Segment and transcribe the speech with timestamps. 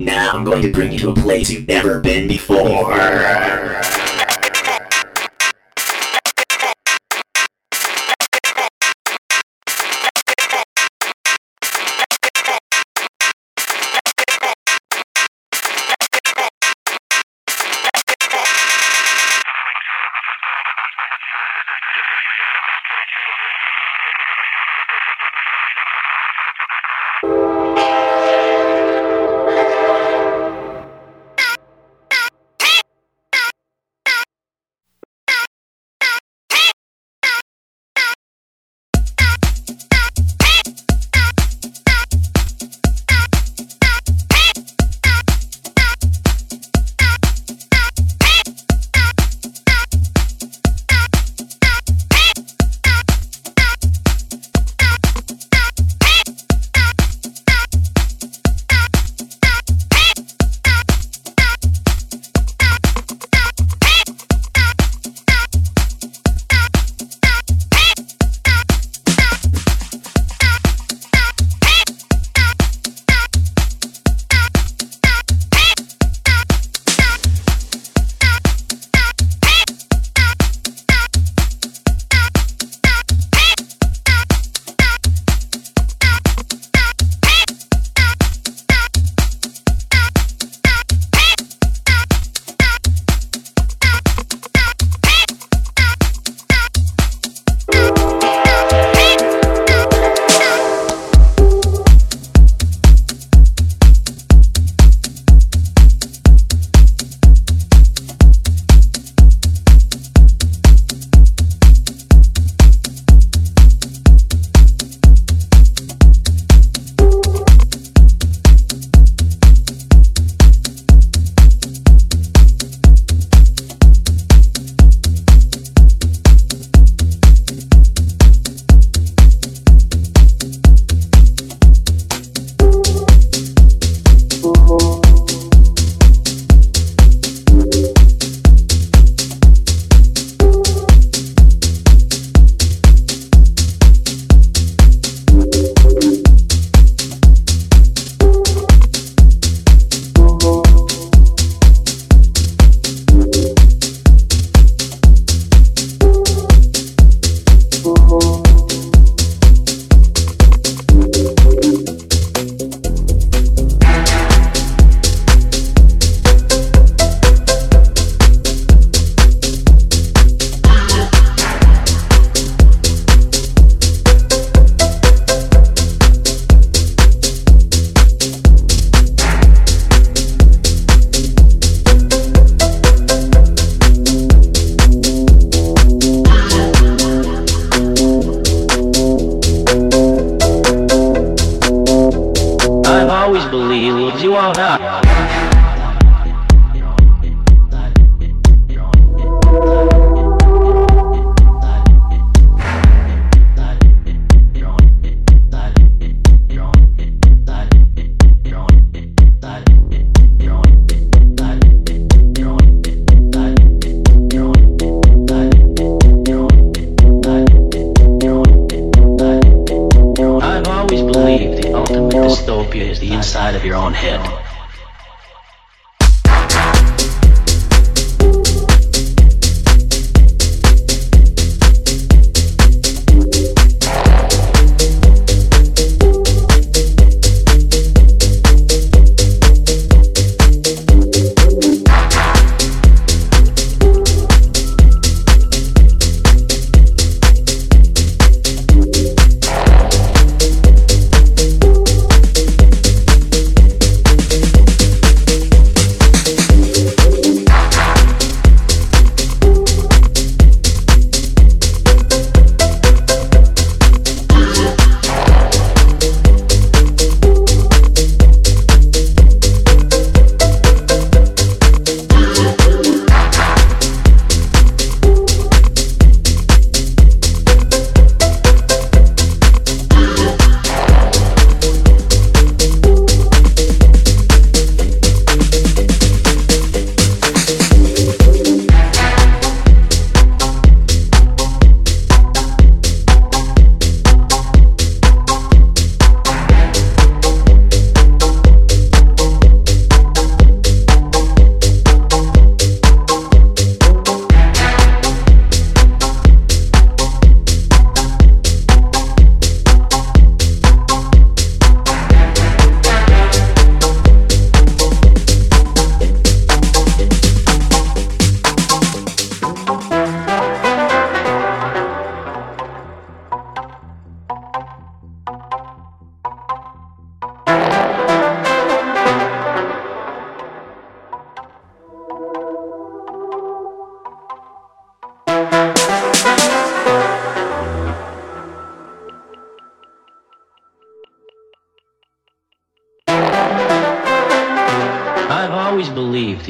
[0.00, 2.90] Now I'm going to bring you to a place you've never been before.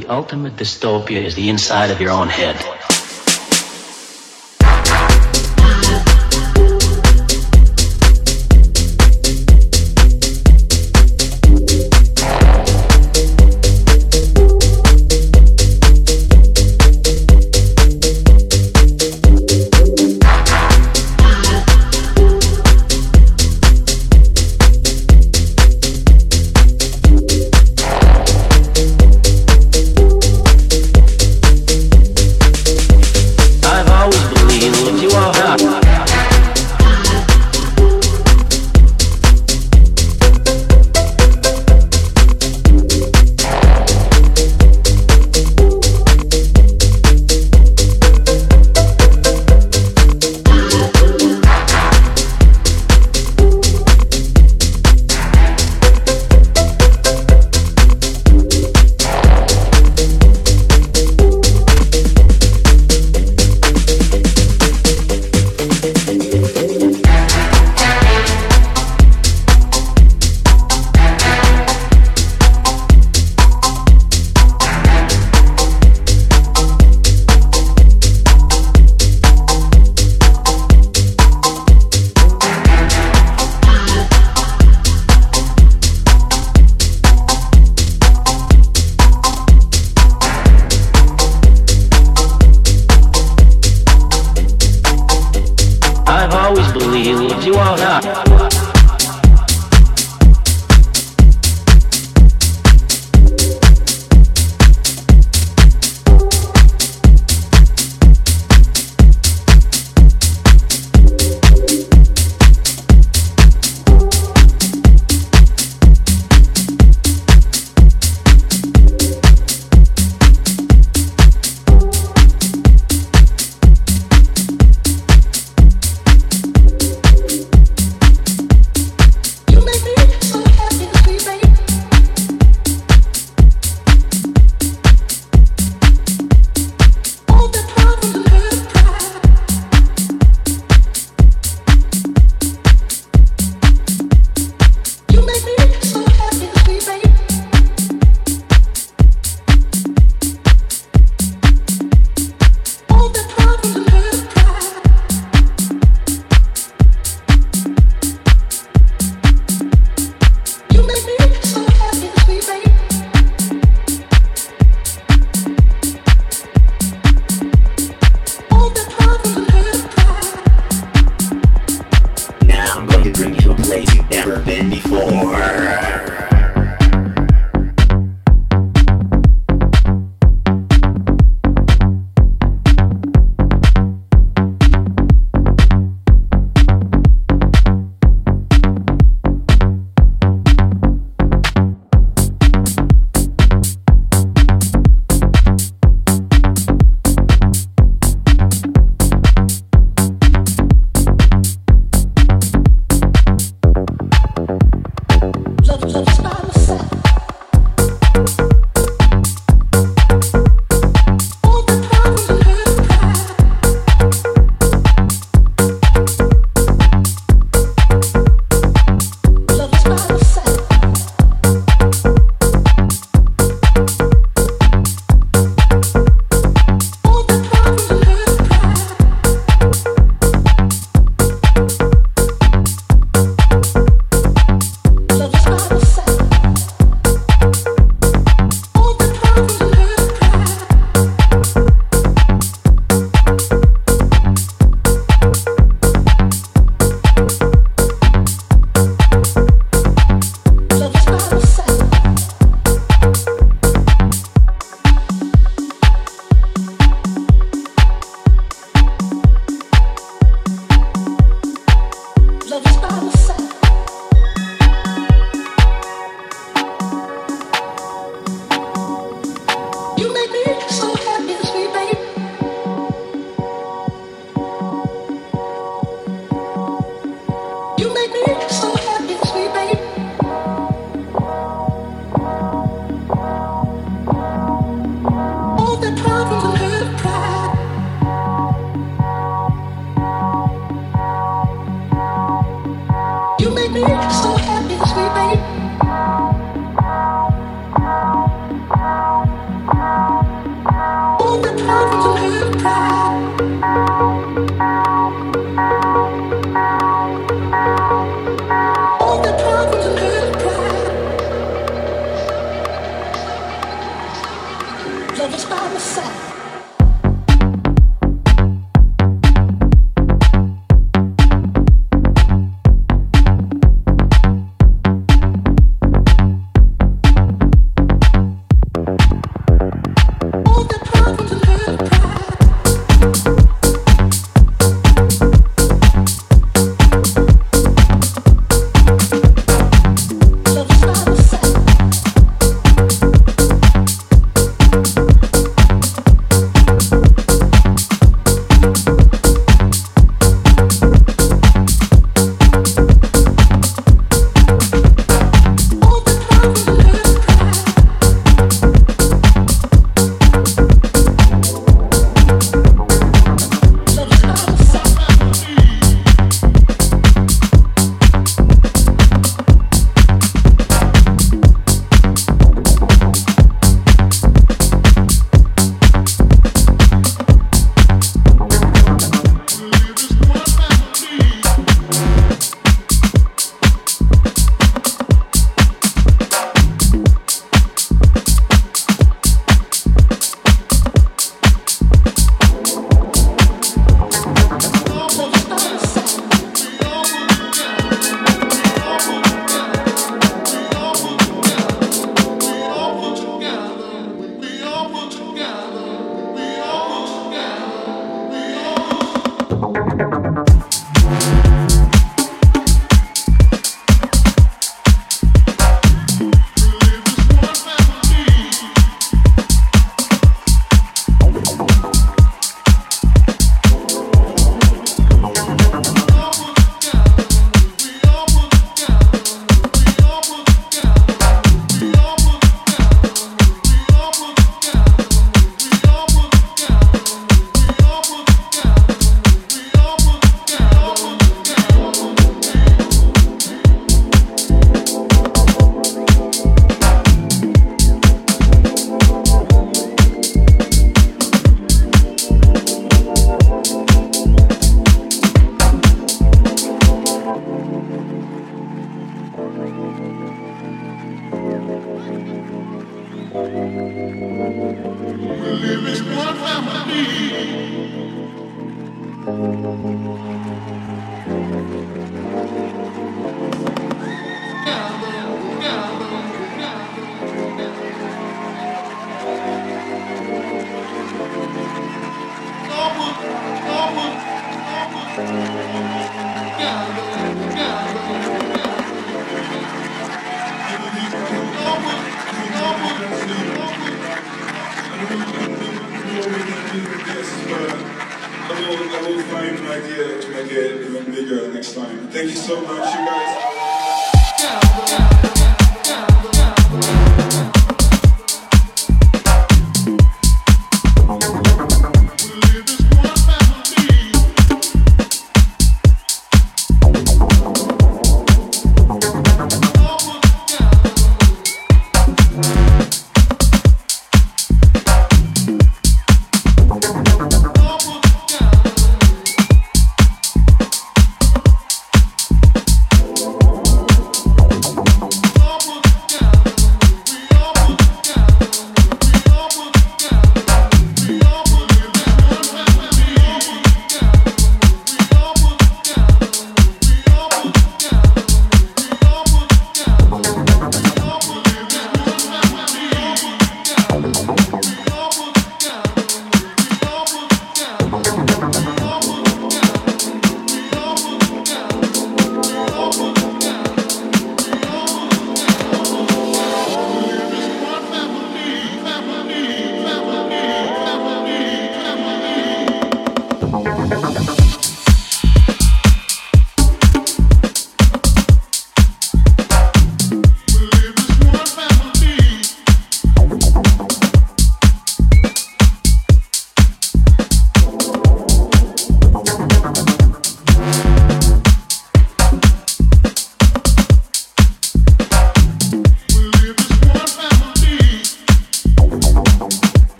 [0.00, 2.77] The ultimate dystopia is the inside of your own head.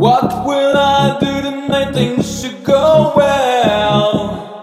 [0.00, 4.56] What will I do to make things to go well?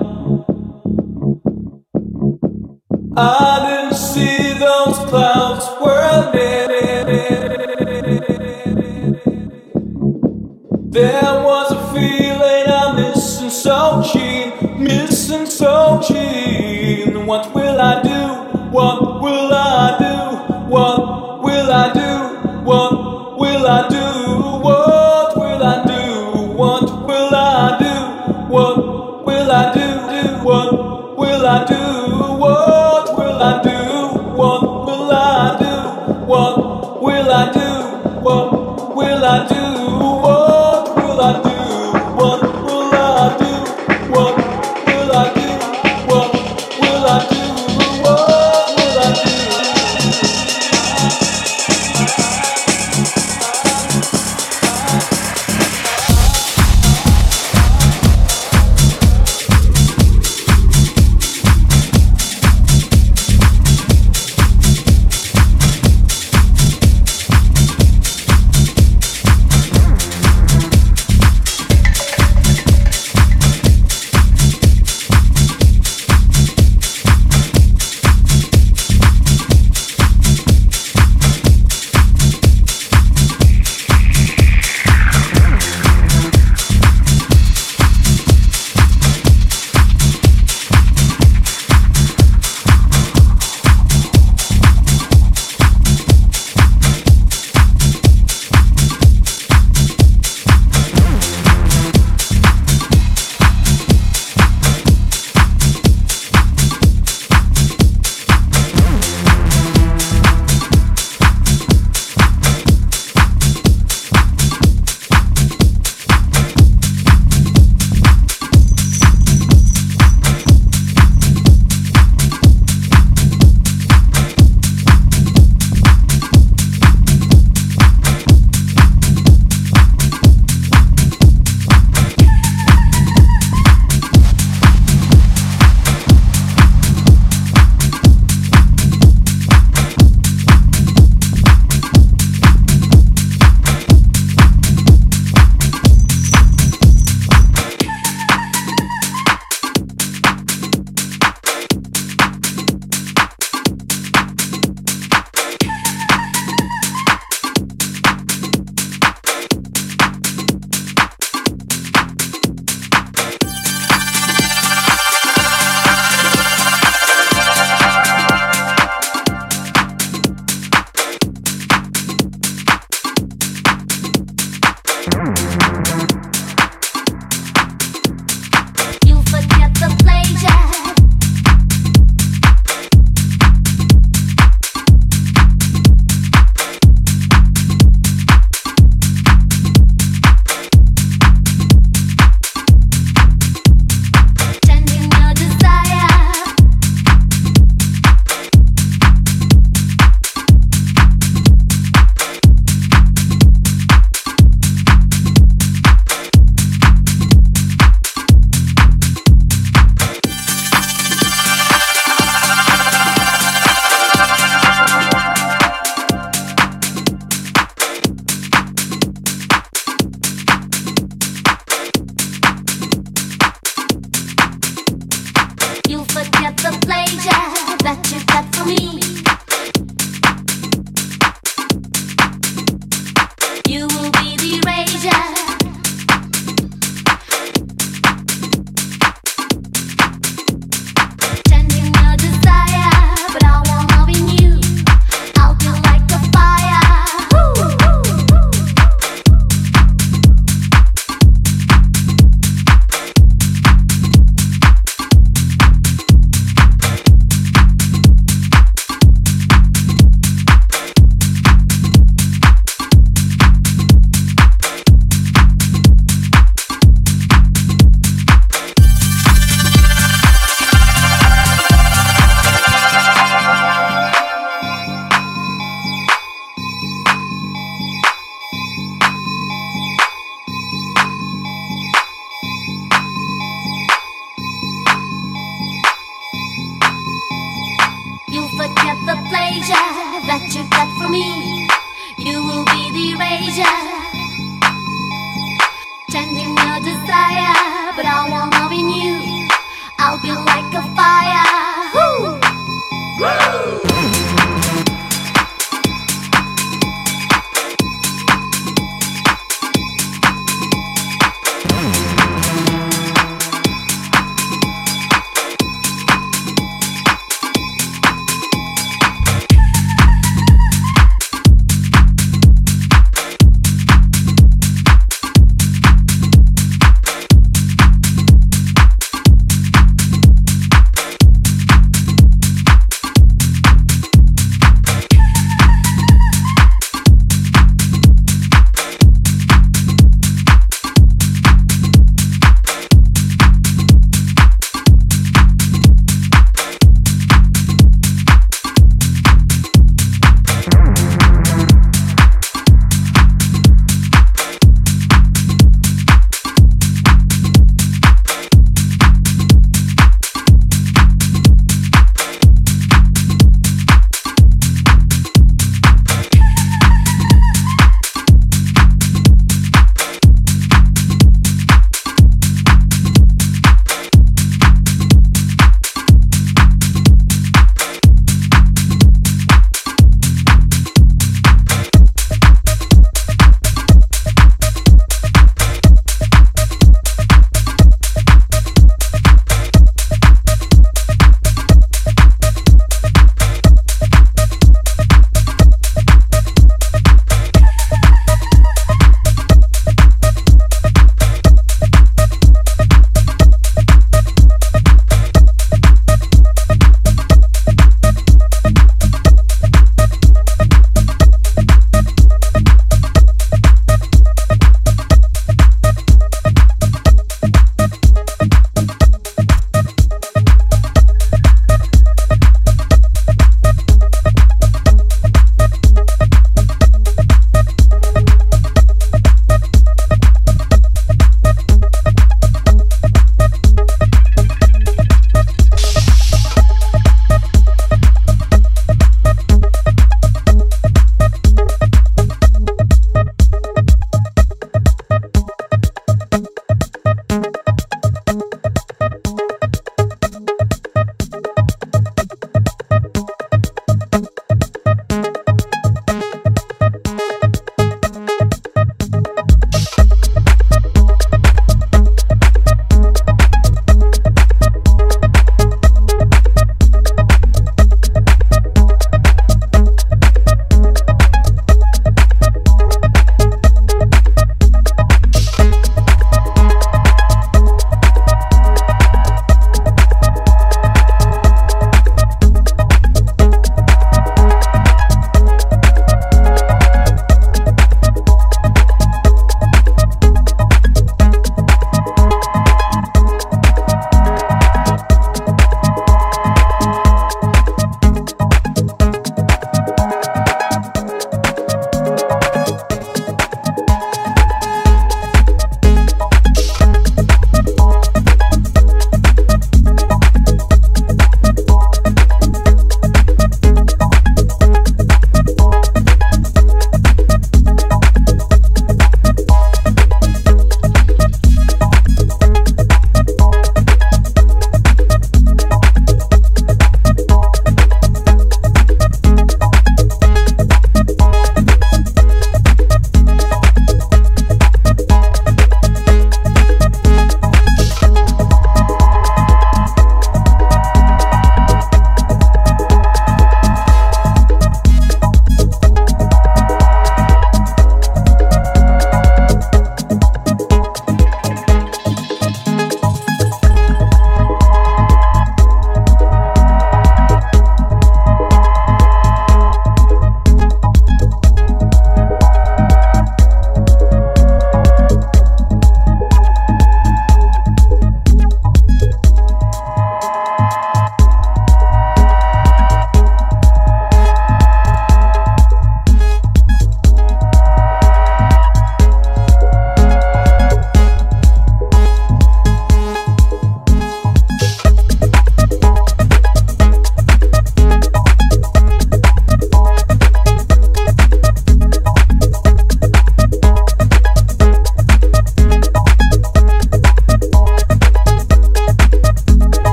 [3.17, 6.69] I didn't see those clouds whirling.
[10.91, 17.25] There was a feeling I'm missing so keen, missing so keen.
[17.27, 17.66] What will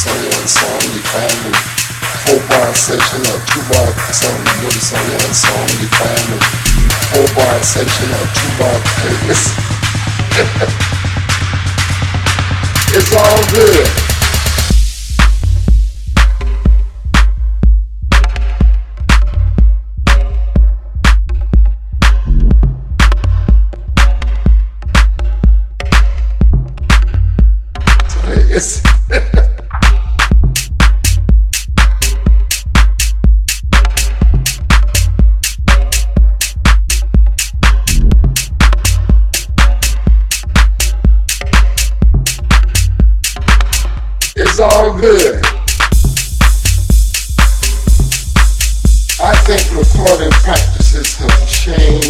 [0.01, 1.53] song, you find me.
[2.25, 6.39] Four bar section or two bar song, you know the song, you find me.
[7.13, 8.81] Four bar section or two bar,
[12.97, 13.87] it's all good.
[28.53, 28.90] It's
[44.63, 45.43] all good.
[49.23, 52.10] I think recording practices have changed